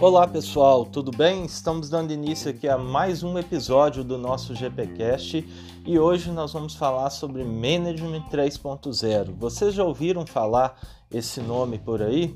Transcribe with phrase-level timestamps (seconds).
[0.00, 1.44] Olá pessoal, tudo bem?
[1.44, 5.46] Estamos dando início aqui a mais um episódio do nosso GPcast
[5.84, 9.34] e hoje nós vamos falar sobre Management 3.0.
[9.36, 10.80] Vocês já ouviram falar
[11.12, 12.34] esse nome por aí?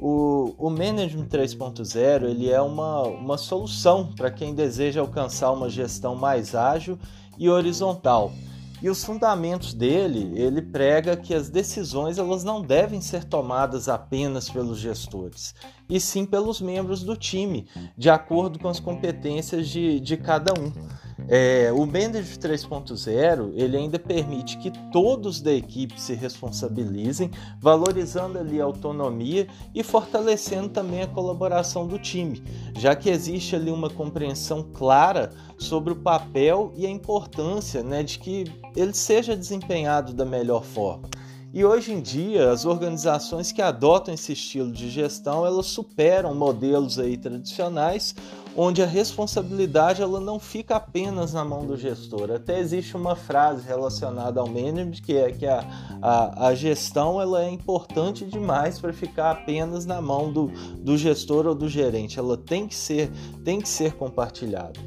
[0.00, 6.16] O, o Management 3.0 ele é uma, uma solução para quem deseja alcançar uma gestão
[6.16, 6.98] mais ágil
[7.38, 8.32] e horizontal.
[8.82, 14.50] E os fundamentos dele, ele prega que as decisões elas não devem ser tomadas apenas
[14.50, 15.54] pelos gestores,
[15.88, 17.66] e sim pelos membros do time,
[17.96, 20.72] de acordo com as competências de, de cada um.
[21.28, 27.30] É, o Manage 3.0 ele ainda permite que todos da equipe se responsabilizem,
[27.60, 32.42] valorizando ali a autonomia e fortalecendo também a colaboração do time,
[32.76, 38.20] já que existe ali uma compreensão clara sobre o papel e a importância né, de
[38.20, 38.44] que
[38.76, 41.08] ele seja desempenhado da melhor forma.
[41.52, 46.98] E hoje em dia, as organizações que adotam esse estilo de gestão, elas superam modelos
[46.98, 48.14] aí tradicionais,
[48.56, 52.30] onde a responsabilidade ela não fica apenas na mão do gestor.
[52.30, 55.64] Até existe uma frase relacionada ao management que é que a,
[56.00, 60.46] a, a gestão ela é importante demais para ficar apenas na mão do,
[60.78, 62.18] do gestor ou do gerente.
[62.18, 63.10] Ela tem que ser,
[63.44, 64.80] tem que ser compartilhada.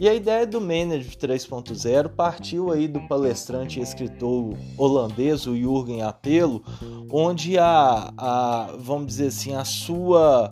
[0.00, 6.02] E a ideia do Manager 3.0 partiu aí do palestrante e escritor holandês, o Jürgen
[6.02, 6.62] Apelo,
[7.10, 10.50] onde a, a vamos dizer assim, a sua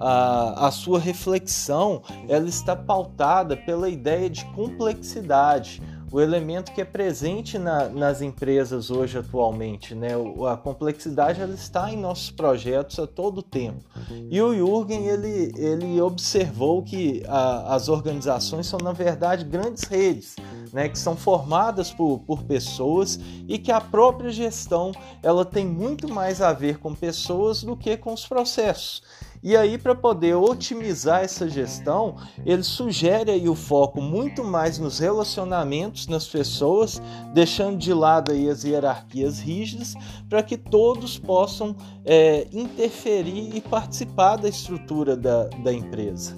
[0.00, 6.84] a, a sua reflexão ela está pautada pela ideia de complexidade o elemento que é
[6.84, 10.10] presente na, nas empresas hoje atualmente, né?
[10.50, 13.84] A complexidade ela está em nossos projetos a todo tempo.
[14.30, 20.36] E o Jürgen ele, ele observou que a, as organizações são na verdade grandes redes,
[20.72, 20.88] né?
[20.88, 26.40] Que são formadas por, por pessoas e que a própria gestão ela tem muito mais
[26.40, 29.02] a ver com pessoas do que com os processos.
[29.42, 34.98] E aí, para poder otimizar essa gestão, ele sugere aí o foco muito mais nos
[34.98, 37.00] relacionamentos, nas pessoas,
[37.32, 39.94] deixando de lado aí as hierarquias rígidas,
[40.28, 46.36] para que todos possam é, interferir e participar da estrutura da, da empresa.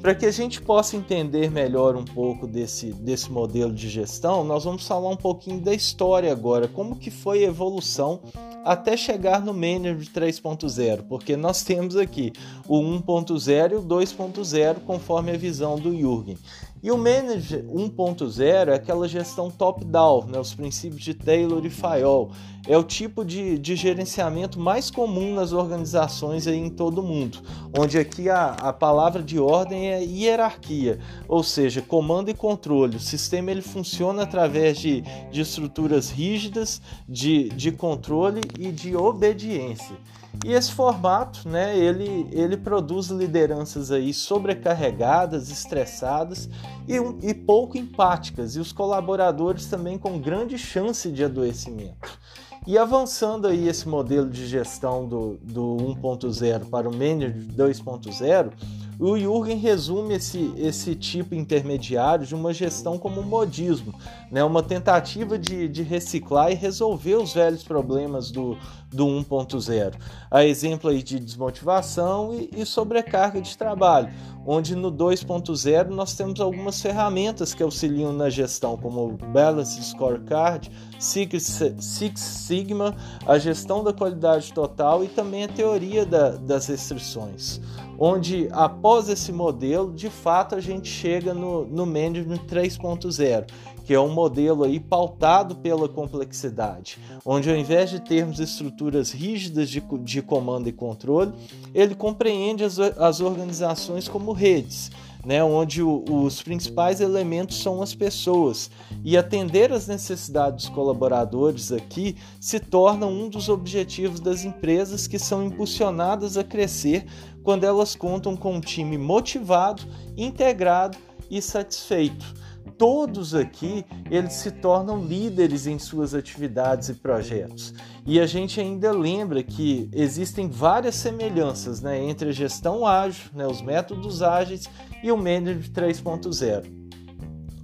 [0.00, 4.64] Para que a gente possa entender melhor um pouco desse, desse modelo de gestão, nós
[4.64, 8.20] vamos falar um pouquinho da história agora, como que foi a evolução
[8.64, 12.32] até chegar no Manager 3.0, porque nós temos aqui
[12.66, 16.38] o 1.0 e o 2.0 conforme a visão do Jürgen.
[16.82, 22.30] E o Manager 1.0 é aquela gestão top-down, né, os princípios de Taylor e Fayol.
[22.66, 27.38] É o tipo de, de gerenciamento mais comum nas organizações aí em todo o mundo,
[27.78, 30.98] onde aqui a, a palavra de ordem é hierarquia,
[31.28, 32.96] ou seja, comando e controle.
[32.96, 39.96] O sistema ele funciona através de, de estruturas rígidas, de, de controle e de obediência.
[40.44, 46.48] E esse formato, né, ele, ele produz lideranças aí sobrecarregadas, estressadas
[46.88, 46.96] e,
[47.28, 52.18] e pouco empáticas, e os colaboradores também com grande chance de adoecimento.
[52.66, 58.52] E avançando aí esse modelo de gestão do, do 1.0 para o Manager 2.0,
[59.00, 63.94] o Jürgen resume esse, esse tipo intermediário de uma gestão como um modismo,
[64.30, 64.44] né?
[64.44, 68.58] uma tentativa de, de reciclar e resolver os velhos problemas do,
[68.92, 69.94] do 1.0.
[70.30, 74.12] A exemplo aí de desmotivação e, e sobrecarga de trabalho,
[74.46, 80.70] onde no 2.0 nós temos algumas ferramentas que auxiliam na gestão, como o Balance Scorecard,
[80.98, 82.94] Six, Six Sigma,
[83.26, 87.62] a gestão da qualidade total e também a teoria da, das restrições
[88.02, 93.44] onde após esse modelo, de fato a gente chega no, no Management 3.0,
[93.84, 99.68] que é um modelo aí pautado pela complexidade, onde ao invés de termos estruturas rígidas
[99.68, 101.32] de, de comando e controle,
[101.74, 104.90] ele compreende as, as organizações como redes,
[105.24, 108.70] né, onde o, os principais elementos são as pessoas.
[109.04, 115.18] E atender às necessidades dos colaboradores aqui se torna um dos objetivos das empresas que
[115.18, 117.06] são impulsionadas a crescer
[117.42, 119.82] quando elas contam com um time motivado,
[120.16, 120.98] integrado
[121.30, 122.40] e satisfeito
[122.80, 127.74] todos aqui eles se tornam líderes em suas atividades e projetos.
[128.06, 133.46] E a gente ainda lembra que existem várias semelhanças né, entre a gestão ágil, né,
[133.46, 134.66] os métodos ágeis
[135.02, 136.79] e o Management 3.0.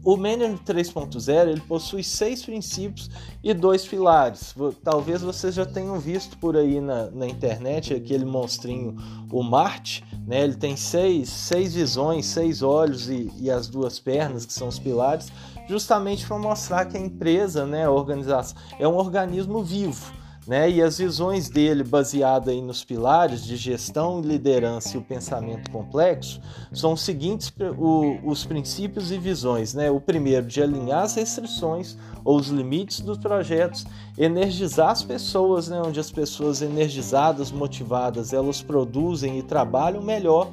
[0.06, 3.10] O Management 3.0 ele possui seis princípios
[3.42, 4.54] e dois pilares.
[4.84, 8.96] Talvez vocês já tenham visto por aí na, na internet aquele monstrinho,
[9.32, 10.04] o Marte.
[10.24, 10.44] Né?
[10.44, 14.78] Ele tem seis, seis visões, seis olhos e, e as duas pernas, que são os
[14.78, 15.26] pilares,
[15.68, 20.12] justamente para mostrar que a empresa, né, a organização, é um organismo vivo
[20.46, 20.70] Né?
[20.70, 26.40] E as visões dele, baseadas nos pilares de gestão, liderança e o pensamento complexo,
[26.72, 29.74] são os seguintes o, os princípios e visões.
[29.74, 29.90] Né?
[29.90, 33.84] O primeiro, de alinhar as restrições ou os limites dos projetos,
[34.16, 35.82] energizar as pessoas, né?
[35.84, 40.50] onde as pessoas energizadas, motivadas, elas produzem e trabalham melhor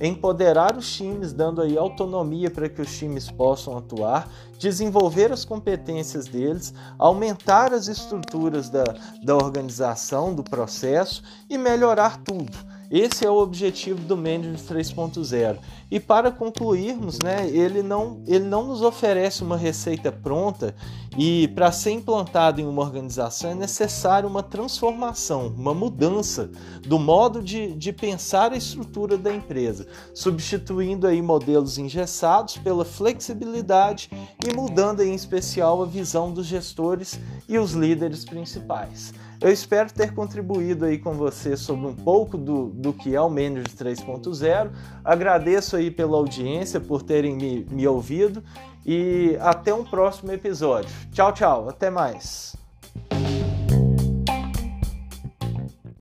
[0.00, 6.26] empoderar os times, dando aí autonomia para que os times possam atuar, desenvolver as competências
[6.26, 8.84] deles, aumentar as estruturas da,
[9.22, 12.73] da organização, do processo e melhorar tudo.
[12.94, 15.58] Esse é o objetivo do Management 3.0.
[15.90, 20.76] E para concluirmos, né, ele, não, ele não nos oferece uma receita pronta
[21.18, 26.48] e para ser implantado em uma organização é necessário uma transformação, uma mudança
[26.86, 34.08] do modo de, de pensar a estrutura da empresa, substituindo aí modelos engessados pela flexibilidade
[34.46, 37.18] e mudando em especial a visão dos gestores
[37.48, 39.12] e os líderes principais.
[39.40, 43.28] Eu espero ter contribuído aí com você sobre um pouco do, do que é o
[43.28, 44.70] Manager 3.0.
[45.04, 48.42] Agradeço aí pela audiência, por terem me, me ouvido
[48.84, 50.90] e até um próximo episódio.
[51.12, 52.63] Tchau, tchau, até mais.